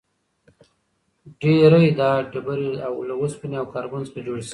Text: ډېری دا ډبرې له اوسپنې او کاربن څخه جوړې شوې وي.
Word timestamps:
ډېری 1.39 1.87
دا 1.99 2.09
ډبرې 2.31 2.67
له 3.09 3.15
اوسپنې 3.21 3.55
او 3.59 3.65
کاربن 3.73 4.01
څخه 4.07 4.19
جوړې 4.27 4.43
شوې 4.43 4.47
وي. 4.47 4.49